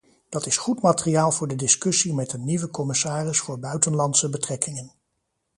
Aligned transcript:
Dat 0.29 0.45
is 0.45 0.57
goed 0.57 0.81
materiaal 0.81 1.31
voor 1.31 1.47
de 1.47 1.55
discussie 1.55 2.13
met 2.13 2.29
de 2.29 2.37
nieuwe 2.39 2.69
commissaris 2.69 3.39
voor 3.39 3.59
buitenlandse 3.59 4.29
betrekkingen. 4.29 4.91